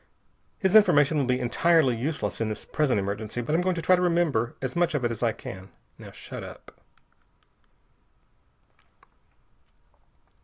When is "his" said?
0.57-0.75